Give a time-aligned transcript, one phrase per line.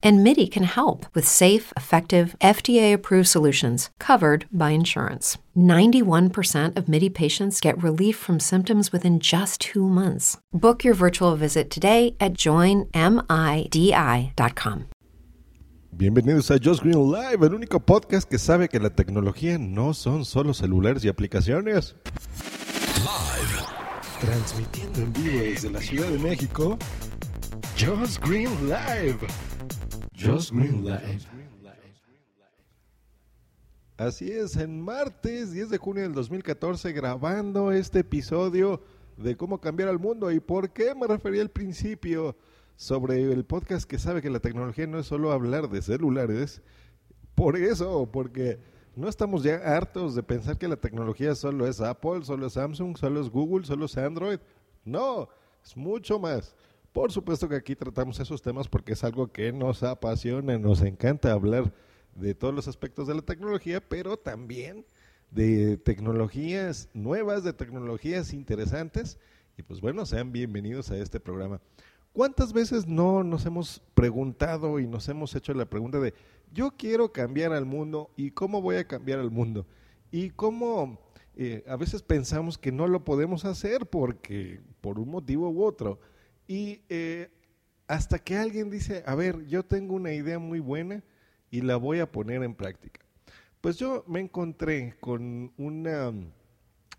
[0.00, 5.38] And MIDI can help with safe, effective, FDA approved solutions covered by insurance.
[5.56, 10.38] 91% of MIDI patients get relief from symptoms within just two months.
[10.52, 12.92] Book your virtual visit today at joinmidi.com.
[15.96, 20.24] Bienvenidos a Just Green Live, el único podcast que sabe que la tecnología no son
[20.24, 21.96] solo celulares y aplicaciones.
[22.98, 23.64] Live.
[24.20, 26.78] Transmitiendo en vivo desde la Ciudad de México,
[27.76, 29.26] Just Green Live.
[30.18, 31.20] Just Green Live.
[33.96, 38.82] Así es, en martes 10 de junio del 2014 grabando este episodio
[39.16, 42.36] de cómo cambiar al mundo y por qué me refería al principio
[42.74, 46.62] sobre el podcast que sabe que la tecnología no es solo hablar de celulares.
[47.36, 48.58] Por eso, porque
[48.96, 52.96] no estamos ya hartos de pensar que la tecnología solo es Apple, solo es Samsung,
[52.96, 54.40] solo es Google, solo es Android.
[54.84, 55.28] No,
[55.64, 56.56] es mucho más.
[56.98, 61.30] Por supuesto que aquí tratamos esos temas porque es algo que nos apasiona, nos encanta
[61.30, 61.72] hablar
[62.16, 64.84] de todos los aspectos de la tecnología, pero también
[65.30, 69.16] de tecnologías nuevas, de tecnologías interesantes.
[69.56, 71.60] Y pues bueno, sean bienvenidos a este programa.
[72.12, 76.14] ¿Cuántas veces no nos hemos preguntado y nos hemos hecho la pregunta de,
[76.52, 79.68] yo quiero cambiar al mundo y cómo voy a cambiar al mundo?
[80.10, 80.98] Y cómo
[81.36, 86.00] eh, a veces pensamos que no lo podemos hacer porque por un motivo u otro.
[86.48, 87.30] Y eh,
[87.86, 91.04] hasta que alguien dice, a ver, yo tengo una idea muy buena
[91.50, 93.00] y la voy a poner en práctica.
[93.60, 96.12] Pues yo me encontré con una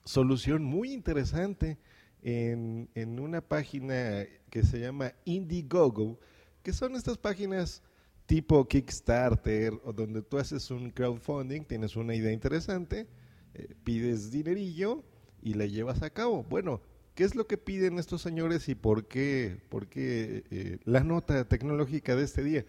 [0.06, 1.78] solución muy interesante
[2.22, 6.20] en, en una página que se llama Indiegogo,
[6.64, 7.82] que son estas páginas
[8.30, 13.08] tipo Kickstarter o donde tú haces un crowdfunding, tienes una idea interesante,
[13.56, 15.04] eh, pides dinerillo
[15.42, 16.44] y la llevas a cabo.
[16.44, 16.80] Bueno,
[17.16, 21.46] ¿qué es lo que piden estos señores y por qué, por qué eh, la nota
[21.48, 22.66] tecnológica de este día?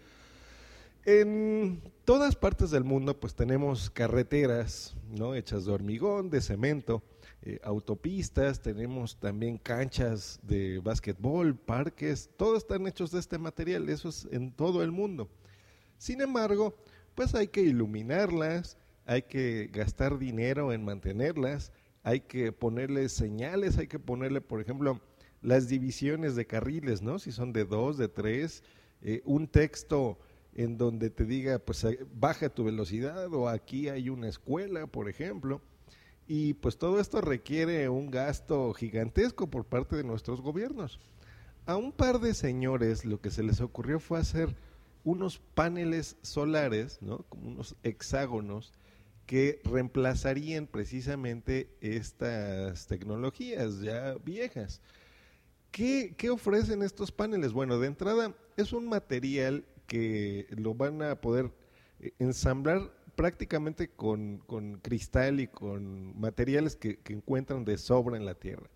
[1.05, 5.33] En todas partes del mundo pues tenemos carreteras, ¿no?
[5.33, 7.01] Hechas de hormigón, de cemento,
[7.43, 14.09] eh, autopistas, tenemos también canchas de básquetbol, parques, todos están hechos de este material, eso
[14.09, 15.27] es en todo el mundo.
[15.97, 16.77] Sin embargo,
[17.15, 18.77] pues hay que iluminarlas,
[19.07, 21.71] hay que gastar dinero en mantenerlas,
[22.03, 24.99] hay que ponerle señales, hay que ponerle, por ejemplo,
[25.41, 27.19] las divisiones de carriles, ¿no?
[27.19, 28.63] Si son de dos, de tres,
[29.01, 30.19] eh, un texto
[30.53, 35.09] en donde te diga, pues eh, baja tu velocidad o aquí hay una escuela, por
[35.09, 35.61] ejemplo.
[36.27, 40.99] Y pues todo esto requiere un gasto gigantesco por parte de nuestros gobiernos.
[41.65, 44.55] A un par de señores lo que se les ocurrió fue hacer
[45.03, 47.19] unos paneles solares, ¿no?
[47.29, 48.73] Como unos hexágonos
[49.31, 54.81] que reemplazarían precisamente estas tecnologías ya viejas.
[55.71, 57.53] ¿Qué, ¿Qué, ofrecen estos paneles?
[57.53, 61.49] Bueno, de entrada es un material que lo van a poder
[62.01, 64.39] eh, ensamblar prácticamente con,
[64.81, 68.69] cristal y con materiales que, encuentran de sobra en la Tierra.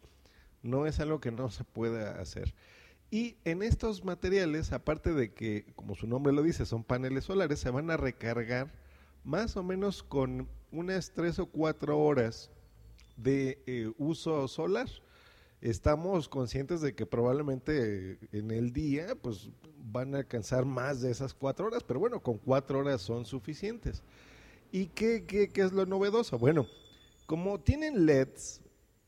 [0.63, 2.55] No es algo que no se pueda hacer.
[3.11, 7.59] Y en estos materiales, aparte de que, como su nombre lo dice, son paneles solares,
[7.59, 8.84] se van a recargar
[9.25, 12.49] más o menos con unas tres o cuatro horas
[13.17, 14.87] de eh, uso solar
[15.61, 21.33] estamos conscientes de que probablemente en el día pues van a alcanzar más de esas
[21.33, 24.03] cuatro horas, pero bueno, con cuatro horas son suficientes.
[24.71, 26.37] ¿Y qué, qué, qué es lo novedoso?
[26.37, 26.67] Bueno,
[27.25, 28.61] como tienen LEDs,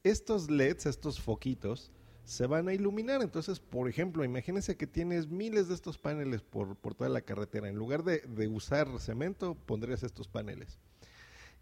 [0.04, 1.92] estos LEDs, estos foquitos,
[2.28, 3.22] se van a iluminar.
[3.22, 7.70] Entonces, por ejemplo, imagínense que tienes miles de estos paneles por, por toda la carretera.
[7.70, 10.78] En lugar de, de usar cemento, pondrías estos paneles.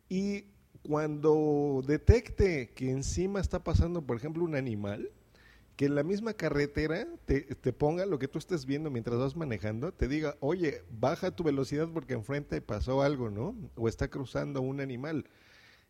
[0.10, 0.46] Y
[0.82, 5.12] cuando detecte que encima está pasando, por ejemplo, un animal,
[5.76, 7.44] que en la misma carretera te,
[7.74, 11.90] ponga lo que tú estés viendo mientras vas manejando, te diga, oye, baja tu velocidad
[11.94, 13.56] porque enfrente pasó algo, ¿no?
[13.76, 15.26] O está cruzando un animal,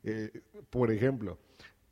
[0.04, 1.38] eh, por ejemplo.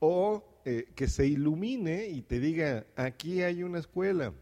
[0.05, 4.33] O eh, que se ilumine y te diga, aquí hay una escuela,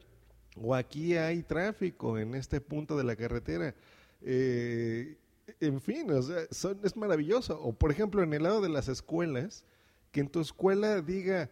[0.60, 3.76] o aquí hay tráfico en este punto de la carretera.
[4.24, 5.18] Eh,
[5.60, 6.48] en fin, o sea,
[6.84, 7.62] es maravilloso.
[7.62, 9.64] O por ejemplo, en el lado de las escuelas,
[10.12, 11.52] que en tu escuela diga,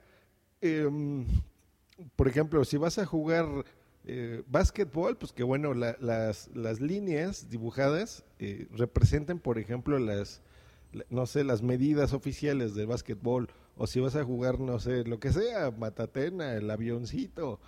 [0.60, 1.28] em,
[2.16, 3.46] por ejemplo, si vas a jugar
[4.06, 10.42] eh, básquetbol, pues que bueno, las, las, líneas dibujadas eh, representen, por ejemplo, las,
[11.10, 15.22] no sé, las medidas oficiales del básquetbol, o si vas a jugar, no sé, lo
[15.22, 17.62] que sea, matatena, el avioncito,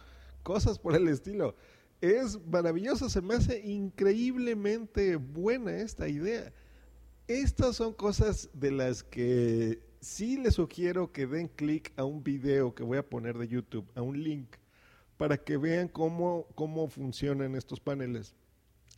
[0.43, 1.55] cosas por el estilo
[2.01, 6.51] Es maravilloso, se me hace increíblemente buena esta idea.
[7.29, 12.75] Estas son cosas de las que sí les sugiero que den clic a un video
[12.75, 14.57] que voy a poner de YouTube, a un link,
[15.15, 18.35] para que vean cómo, cómo funcionan estos paneles.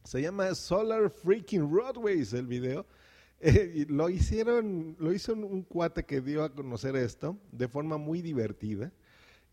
[0.04, 2.88] Se llama Solar Freaking Roadways el video.
[3.90, 8.92] Lo hicieron, lo hizo un, cuate que dio a conocer esto de forma muy divertida.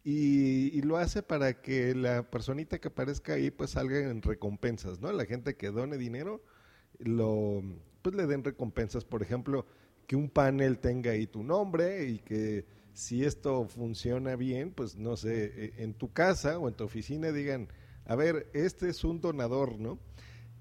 [0.02, 5.12] Y, lo hace para que la personita que aparezca ahí pues salga en recompensas, ¿no?
[5.12, 6.42] La gente que done dinero,
[6.98, 7.62] lo,
[8.00, 9.66] pues le den recompensas, por ejemplo,
[10.06, 12.64] que un panel tenga ahí tu nombre y que
[12.94, 17.30] si esto funciona bien, pues no sé, e, en tu casa o en tu oficina
[17.32, 17.68] digan,
[18.06, 19.98] a ver, este es un donador, ¿no?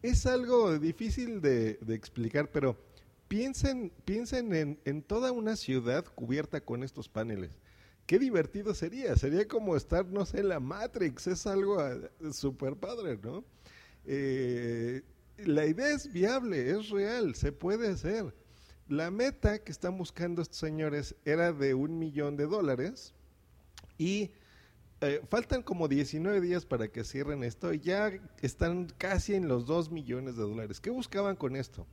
[0.02, 2.78] Es algo difícil de, explicar, pero
[3.30, 7.52] piensen, piensen en, toda una ciudad cubierta con estos paneles.
[8.06, 11.96] Qué divertido sería, sería como estar, no sé, en la Matrix, es algo ah,
[12.34, 13.46] súper padre, ¿no?
[14.06, 15.04] Eh,
[15.38, 18.34] la idea es viable, es real, se puede hacer.
[18.88, 23.14] La meta que están buscando estos señores era de un millón de dólares
[24.00, 24.32] y
[25.02, 28.12] eh, faltan como 19 días para que cierren esto y ya
[28.42, 30.82] están casi en los 2 millones de dólares.
[30.82, 31.86] ¿Qué buscaban con esto?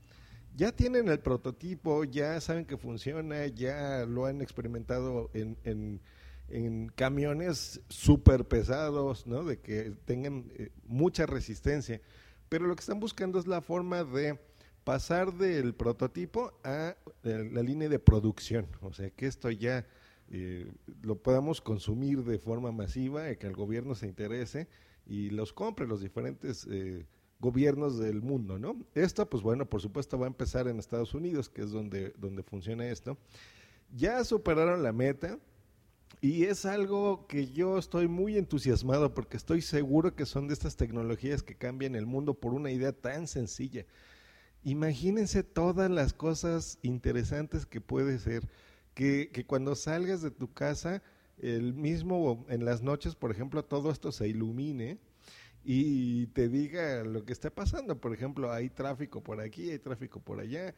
[0.56, 6.00] Ya tienen el prototipo, ya saben que funciona, ya lo han experimentado en,
[6.94, 9.44] camiones súper pesados, ¿no?
[9.44, 12.00] De que tengan eh, mucha resistencia.
[12.48, 14.38] Pero lo que están buscando es la forma de
[14.84, 18.66] pasar del prototipo a eh, la línea de producción.
[18.80, 19.84] O sea, que esto ya
[20.30, 24.68] eh, lo podamos consumir de forma masiva, y que el gobierno se interese
[25.06, 27.06] y los compre los diferentes eh,
[27.38, 28.76] gobiernos del mundo, ¿no?
[28.94, 32.42] Esto, pues bueno, por supuesto va a empezar en Estados Unidos, que es donde, donde
[32.42, 33.18] funciona esto.
[33.94, 35.38] Ya superaron la meta
[36.20, 40.76] y es algo que yo estoy muy entusiasmado porque estoy seguro que son de estas
[40.76, 43.84] tecnologías que cambian el mundo por una idea tan sencilla.
[44.64, 48.48] Imagínense todas las cosas interesantes que puede ser
[48.94, 51.02] que, que cuando salgas de tu casa,
[51.38, 54.98] el mismo en las noches, por ejemplo, todo esto se ilumine
[55.68, 58.00] y te diga lo que está pasando.
[58.00, 60.76] Por ejemplo, hay tráfico por aquí, hay tráfico por allá.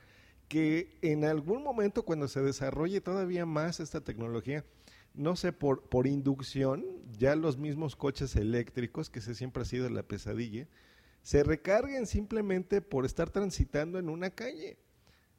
[0.48, 4.64] Que en algún momento, cuando se desarrolle todavía más esta tecnología,
[5.12, 6.86] no sé, por, por inducción,
[7.18, 10.66] ya los mismos coches eléctricos, que ese siempre ha sido la pesadilla,
[11.20, 14.78] se recarguen simplemente por estar transitando en una calle.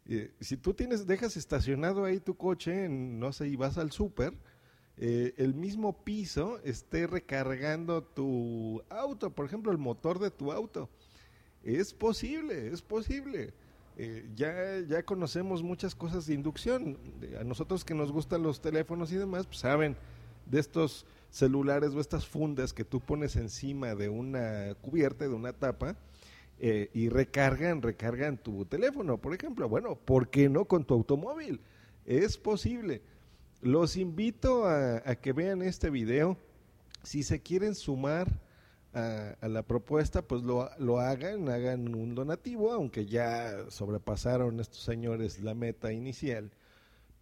[0.06, 4.34] Eh, si tú tienes, dejas estacionado ahí tu coche, no sé, y vas al súper,
[5.02, 10.90] eh, el mismo piso esté recargando tu auto, por ejemplo, el motor de tu auto.
[11.64, 13.54] Es posible, es posible.
[13.98, 16.98] Eh, ya, ya conocemos muchas cosas de inducción.
[17.40, 19.96] A nosotros que nos gustan los teléfonos y demás, pues saben
[20.46, 25.54] de estos celulares o estas fundas que tú pones encima de una cubierta, de una
[25.54, 25.96] tapa,
[26.60, 29.70] eh, y recargan, recargan tu teléfono, por ejemplo.
[29.70, 31.62] Bueno, ¿por qué no con tu automóvil?
[32.06, 33.02] Es posible.
[33.62, 36.38] Los invito a, que vean este video.
[37.04, 38.40] Si se quieren sumar
[38.94, 45.42] a, la propuesta, pues lo, lo, hagan, hagan un donativo, aunque ya sobrepasaron estos señores
[45.42, 46.52] la meta inicial.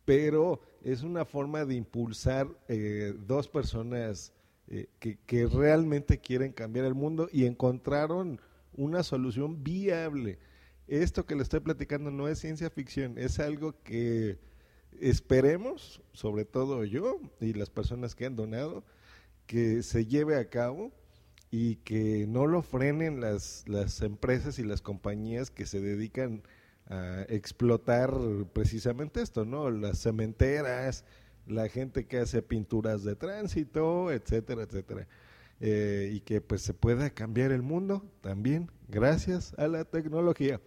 [0.06, 4.32] Pero es una forma de impulsar eh, dos personas
[4.68, 8.40] eh, que, que realmente quieren cambiar el mundo y encontraron
[8.76, 10.38] una solución viable.
[10.88, 14.38] Esto que le estoy platicando no es ciencia ficción, es algo que
[15.00, 18.84] esperemos, sobre todo yo y las personas que han donado,
[19.46, 20.92] que se lleve a cabo
[21.52, 26.44] y que no lo frenen las, las empresas y las compañías que se dedican
[26.90, 28.14] a explotar
[28.54, 29.70] precisamente esto, ¿no?
[29.70, 31.04] Las cementeras,
[31.46, 35.08] la gente que hace pinturas de tránsito, etcétera, etcétera.
[35.60, 40.62] Eh, y que pues se pueda cambiar el mundo también gracias a la tecnología.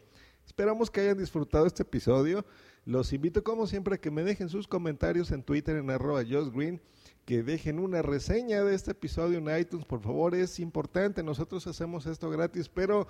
[0.45, 2.45] Esperamos que hayan disfrutado este episodio.
[2.85, 6.81] Los invito como siempre a que me dejen sus comentarios en Twitter en arroba Green,
[7.25, 12.07] que dejen una reseña de este episodio en iTunes, por favor, es importante, nosotros hacemos
[12.07, 13.07] esto gratis, pero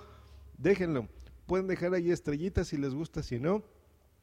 [0.57, 1.07] déjenlo.
[1.45, 3.63] Pueden dejar ahí estrellitas si les gusta, si no,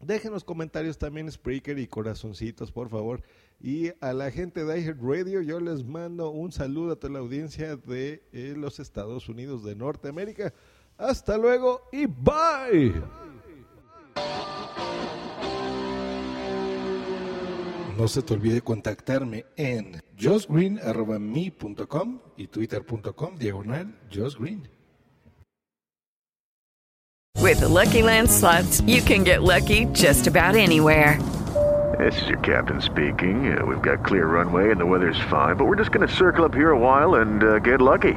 [0.01, 3.23] Dejen los comentarios también Spreaker y corazoncitos, por favor.
[3.61, 7.77] Y a la gente de iHeartRadio yo les mando un saludo a toda la audiencia
[7.77, 10.55] de eh, los Estados Unidos de Norteamérica.
[10.97, 12.95] Hasta luego y bye.
[17.99, 24.69] No se te olvide contactarme en josgreen.me.com y twitter.com diagonal josgreen.
[27.41, 31.19] With the Lucky Land slots, you can get lucky just about anywhere.
[31.99, 33.59] This is your captain speaking.
[33.59, 36.45] Uh, we've got clear runway and the weather's fine, but we're just going to circle
[36.45, 38.15] up here a while and uh, get lucky.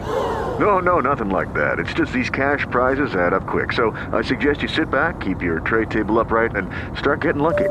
[0.59, 1.79] No, no, nothing like that.
[1.79, 3.73] It's just these cash prizes add up quick.
[3.73, 6.69] So I suggest you sit back, keep your tray table upright, and
[6.99, 7.69] start getting lucky.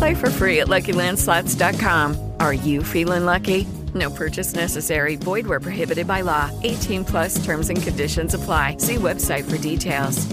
[0.00, 2.32] Play for free at LuckyLandSlots.com.
[2.40, 3.66] Are you feeling lucky?
[3.94, 5.16] No purchase necessary.
[5.16, 6.50] Void where prohibited by law.
[6.62, 8.78] 18 plus terms and conditions apply.
[8.78, 10.26] See website for details.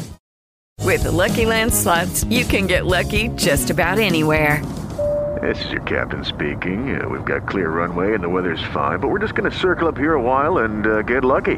[0.85, 4.63] With Lucky Land slots, you can get lucky just about anywhere.
[5.41, 7.01] This is your captain speaking.
[7.01, 9.89] Uh, we've got clear runway and the weather's fine, but we're just going to circle
[9.89, 11.57] up here a while and uh, get lucky.